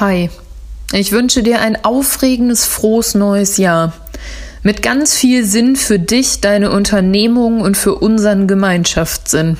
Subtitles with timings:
[0.00, 0.28] Hi,
[0.92, 3.92] ich wünsche dir ein aufregendes, frohes neues Jahr.
[4.64, 9.56] Mit ganz viel Sinn für dich, deine Unternehmung und für unseren Gemeinschaftssinn.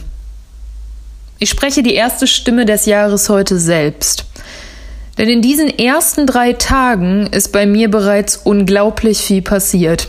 [1.38, 4.24] Ich spreche die erste Stimme des Jahres heute selbst.
[5.18, 10.08] Denn in diesen ersten drei Tagen ist bei mir bereits unglaublich viel passiert.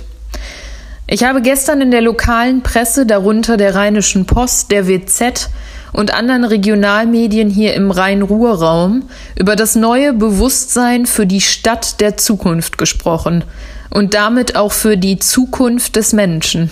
[1.06, 5.52] Ich habe gestern in der lokalen Presse, darunter der Rheinischen Post, der WZ
[5.94, 9.04] und anderen Regionalmedien hier im Rhein-Ruhr-Raum
[9.36, 13.44] über das neue Bewusstsein für die Stadt der Zukunft gesprochen
[13.90, 16.72] und damit auch für die Zukunft des Menschen.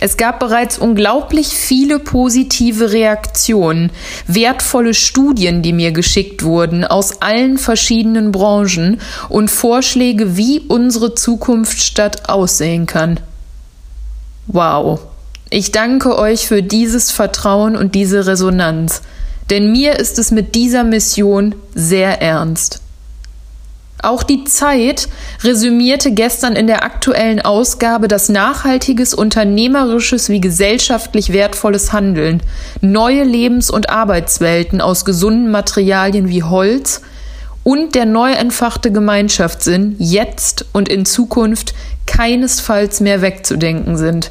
[0.00, 3.90] Es gab bereits unglaublich viele positive Reaktionen,
[4.28, 12.28] wertvolle Studien, die mir geschickt wurden aus allen verschiedenen Branchen und Vorschläge, wie unsere Zukunftsstadt
[12.28, 13.18] aussehen kann.
[14.46, 15.00] Wow.
[15.50, 19.00] Ich danke euch für dieses Vertrauen und diese Resonanz,
[19.48, 22.82] denn mir ist es mit dieser Mission sehr ernst.
[24.02, 25.08] Auch die Zeit
[25.42, 32.42] resümierte gestern in der aktuellen Ausgabe das nachhaltiges, unternehmerisches wie gesellschaftlich wertvolles Handeln,
[32.82, 37.00] neue Lebens- und Arbeitswelten aus gesunden Materialien wie Holz
[37.64, 41.74] und der neu entfachte Gemeinschaftssinn jetzt und in Zukunft
[42.06, 44.30] keinesfalls mehr wegzudenken sind.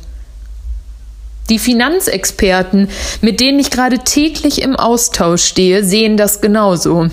[1.50, 2.90] Die Finanzexperten,
[3.22, 7.08] mit denen ich gerade täglich im Austausch stehe, sehen das genauso.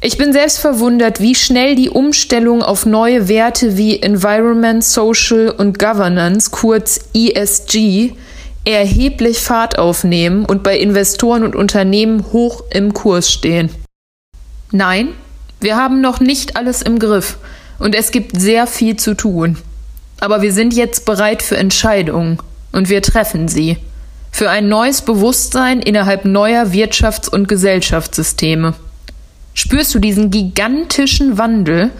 [0.00, 5.78] Ich bin selbst verwundert, wie schnell die Umstellung auf neue Werte wie Environment, Social und
[5.78, 8.12] Governance, kurz ESG,
[8.64, 13.70] erheblich Fahrt aufnehmen und bei Investoren und Unternehmen hoch im Kurs stehen.
[14.70, 15.08] Nein,
[15.60, 17.38] wir haben noch nicht alles im Griff
[17.78, 19.56] und es gibt sehr viel zu tun.
[20.20, 22.38] Aber wir sind jetzt bereit für Entscheidungen
[22.72, 23.78] und wir treffen sie.
[24.30, 28.74] Für ein neues Bewusstsein innerhalb neuer Wirtschafts- und Gesellschaftssysteme.
[29.54, 31.90] Spürst du diesen gigantischen Wandel?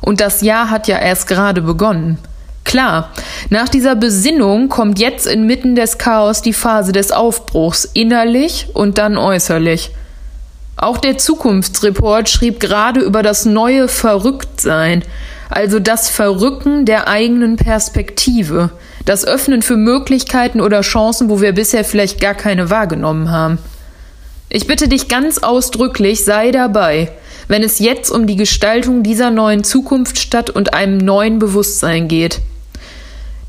[0.00, 2.18] Und das Jahr hat ja erst gerade begonnen.
[2.64, 3.10] Klar,
[3.50, 9.16] nach dieser Besinnung kommt jetzt inmitten des Chaos die Phase des Aufbruchs, innerlich und dann
[9.16, 9.92] äußerlich.
[10.76, 15.04] Auch der Zukunftsreport schrieb gerade über das neue Verrücktsein,
[15.50, 18.70] also das Verrücken der eigenen Perspektive,
[19.04, 23.58] das Öffnen für Möglichkeiten oder Chancen, wo wir bisher vielleicht gar keine wahrgenommen haben.
[24.48, 27.10] Ich bitte dich ganz ausdrücklich, sei dabei,
[27.48, 32.40] wenn es jetzt um die Gestaltung dieser neuen Zukunftsstadt und einem neuen Bewusstsein geht.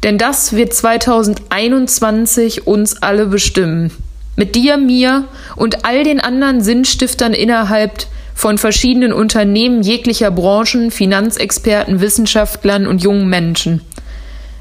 [0.04, 3.92] Denn das wird 2021 uns alle bestimmen.
[4.36, 8.06] Mit dir, mir und all den anderen Sinnstiftern innerhalb
[8.36, 13.82] von verschiedenen Unternehmen jeglicher Branchen, Finanzexperten, Wissenschaftlern und jungen Menschen.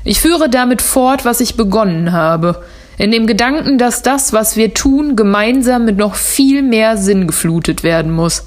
[0.04, 2.62] Ich führe damit fort, was ich begonnen habe,
[2.98, 7.82] in dem Gedanken, dass das, was wir tun, gemeinsam mit noch viel mehr Sinn geflutet
[7.82, 8.44] werden muss.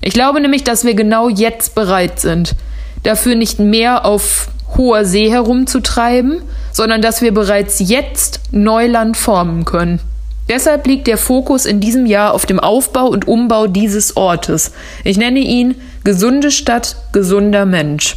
[0.00, 2.54] Ich glaube nämlich, dass wir genau jetzt bereit sind,
[3.02, 10.00] dafür nicht mehr auf hoher See herumzutreiben, sondern dass wir bereits jetzt Neuland formen können.
[10.48, 14.72] Deshalb liegt der Fokus in diesem Jahr auf dem Aufbau und Umbau dieses Ortes.
[15.04, 18.16] Ich nenne ihn gesunde Stadt, gesunder Mensch.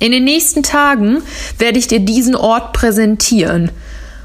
[0.00, 1.22] In den nächsten Tagen
[1.58, 3.70] werde ich dir diesen Ort präsentieren.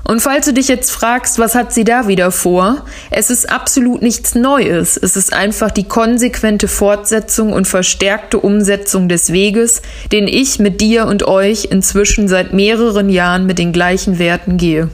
[0.10, 2.84] Und falls du dich jetzt fragst, was hat sie da wieder vor?
[3.12, 4.98] Es ist absolut nichts Neues.
[4.98, 11.06] Es ist einfach die konsequente Fortsetzung und verstärkte Umsetzung des Weges, den ich mit dir
[11.06, 14.90] und euch inzwischen seit mehreren Jahren mit den gleichen Werten gehe.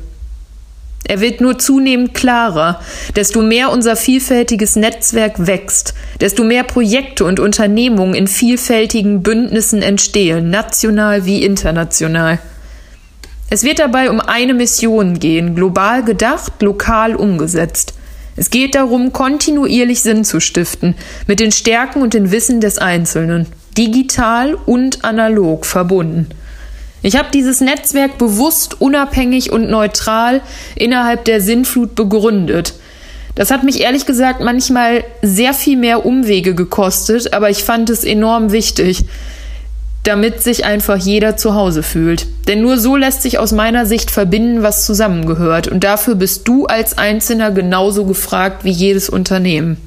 [1.07, 2.81] Er wird nur zunehmend klarer.
[3.16, 10.49] Desto mehr unser vielfältiges Netzwerk wächst, desto mehr Projekte und Unternehmungen in vielfältigen Bündnissen entstehen,
[10.49, 12.39] national wie international.
[13.51, 17.94] Es wird dabei um eine Mission gehen, global gedacht, lokal umgesetzt.
[18.35, 20.95] Es geht darum, kontinuierlich Sinn zu stiften,
[21.27, 23.45] mit den Stärken und den Wissen des Einzelnen,
[23.77, 26.29] digital und analog verbunden.
[27.05, 30.41] Ich habe dieses Netzwerk bewusst, unabhängig und neutral
[30.75, 32.74] innerhalb der Sinnflut begründet.
[33.35, 38.03] Das hat mich ehrlich gesagt manchmal sehr viel mehr Umwege gekostet, aber ich fand es
[38.03, 39.06] enorm wichtig,
[40.01, 42.25] damit sich einfach jeder zu Hause fühlt.
[42.47, 45.68] Denn nur so lässt sich aus meiner Sicht verbinden, was zusammengehört.
[45.68, 49.77] Und dafür bist du als Einzelner genauso gefragt wie jedes Unternehmen.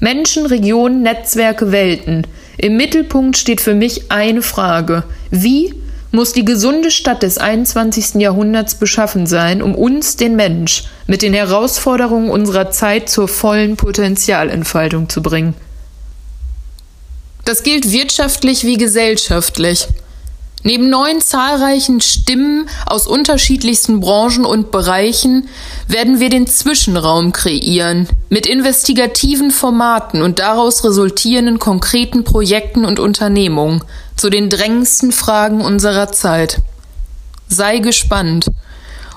[0.00, 2.26] Menschen, Regionen, Netzwerke, Welten.
[2.56, 5.04] Im Mittelpunkt steht für mich eine Frage.
[5.30, 5.72] Wie
[6.10, 8.14] muss die gesunde Stadt des 21.
[8.14, 15.08] Jahrhunderts beschaffen sein, um uns, den Mensch, mit den Herausforderungen unserer Zeit zur vollen Potenzialentfaltung
[15.08, 15.54] zu bringen.
[17.44, 19.88] Das gilt wirtschaftlich wie gesellschaftlich.
[20.64, 25.48] Neben neun zahlreichen Stimmen aus unterschiedlichsten Branchen und Bereichen
[25.86, 33.84] werden wir den Zwischenraum kreieren, mit investigativen Formaten und daraus resultierenden konkreten Projekten und Unternehmungen
[34.16, 36.58] zu den drängendsten Fragen unserer Zeit.
[37.48, 38.46] Sei gespannt.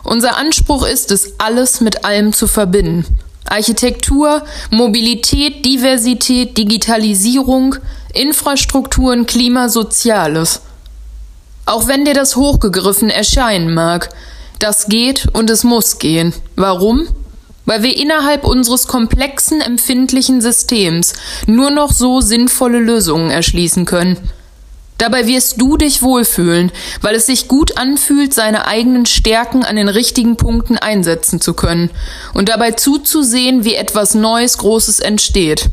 [0.03, 3.05] Unser Anspruch ist es, alles mit allem zu verbinden.
[3.45, 7.75] Architektur, Mobilität, Diversität, Digitalisierung,
[8.13, 10.61] Infrastrukturen, Klima, Soziales–
[11.71, 14.09] auch wenn dir das hochgegriffen erscheinen mag,
[14.59, 16.33] das geht und es muss gehen.
[16.55, 17.07] Warum?
[17.65, 21.13] Weil wir innerhalb unseres komplexen empfindlichen Systems
[21.47, 24.17] nur noch so sinnvolle Lösungen erschließen können.
[24.97, 26.71] Dabei wirst du dich wohlfühlen,
[27.01, 31.89] weil es sich gut anfühlt, seine eigenen Stärken an den richtigen Punkten einsetzen zu können
[32.33, 35.69] und dabei zuzusehen, wie etwas Neues, Großes entsteht.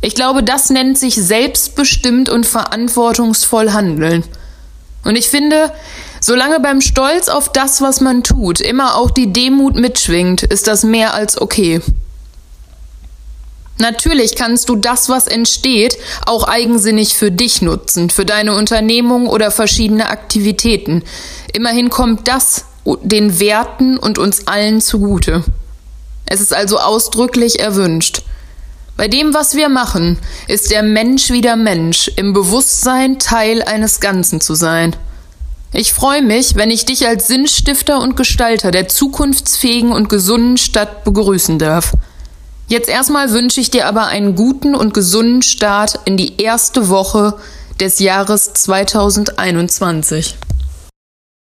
[0.00, 4.24] Ich glaube, das nennt sich selbstbestimmt und verantwortungsvoll handeln.
[5.04, 5.72] Und ich finde,
[6.20, 10.84] solange beim Stolz auf das, was man tut, immer auch die Demut mitschwingt, ist das
[10.84, 11.80] mehr als okay.
[13.78, 19.50] Natürlich kannst du das, was entsteht, auch eigensinnig für dich nutzen, für deine Unternehmung oder
[19.50, 21.02] verschiedene Aktivitäten.
[21.54, 22.66] Immerhin kommt das
[23.02, 25.44] den Werten und uns allen zugute.
[26.26, 28.22] Es ist also ausdrücklich erwünscht.
[29.00, 34.42] Bei dem, was wir machen, ist der Mensch wieder Mensch, im Bewusstsein Teil eines Ganzen
[34.42, 34.94] zu sein.
[35.72, 41.02] Ich freue mich, wenn ich dich als Sinnstifter und Gestalter der zukunftsfähigen und gesunden Stadt
[41.04, 41.94] begrüßen darf.
[42.68, 47.38] Jetzt erstmal wünsche ich dir aber einen guten und gesunden Start in die erste Woche
[47.80, 50.36] des Jahres 2021.